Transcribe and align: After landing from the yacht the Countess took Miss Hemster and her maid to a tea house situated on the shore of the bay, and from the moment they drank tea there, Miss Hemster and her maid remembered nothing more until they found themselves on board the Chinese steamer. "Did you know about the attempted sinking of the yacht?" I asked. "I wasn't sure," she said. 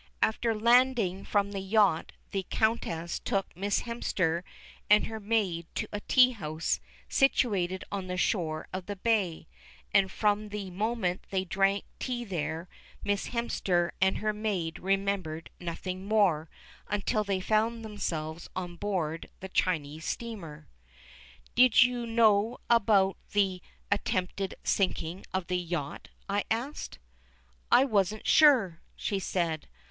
After 0.23 0.55
landing 0.55 1.23
from 1.23 1.51
the 1.51 1.59
yacht 1.59 2.13
the 2.31 2.43
Countess 2.49 3.19
took 3.19 3.55
Miss 3.55 3.81
Hemster 3.83 4.41
and 4.89 5.05
her 5.05 5.19
maid 5.19 5.67
to 5.75 5.87
a 5.93 5.99
tea 5.99 6.31
house 6.31 6.79
situated 7.07 7.83
on 7.91 8.07
the 8.07 8.17
shore 8.17 8.67
of 8.73 8.87
the 8.87 8.95
bay, 8.95 9.47
and 9.93 10.11
from 10.11 10.49
the 10.49 10.71
moment 10.71 11.25
they 11.29 11.45
drank 11.45 11.83
tea 11.99 12.23
there, 12.23 12.67
Miss 13.03 13.27
Hemster 13.27 13.91
and 14.01 14.17
her 14.17 14.33
maid 14.33 14.79
remembered 14.79 15.51
nothing 15.59 16.07
more 16.07 16.49
until 16.87 17.23
they 17.23 17.39
found 17.39 17.85
themselves 17.85 18.49
on 18.55 18.77
board 18.77 19.29
the 19.39 19.49
Chinese 19.49 20.03
steamer. 20.05 20.67
"Did 21.53 21.83
you 21.83 22.07
know 22.07 22.57
about 22.71 23.17
the 23.33 23.61
attempted 23.91 24.55
sinking 24.63 25.27
of 25.31 25.45
the 25.45 25.59
yacht?" 25.59 26.09
I 26.27 26.43
asked. 26.49 26.97
"I 27.71 27.85
wasn't 27.85 28.25
sure," 28.25 28.81
she 28.95 29.19
said. 29.19 29.67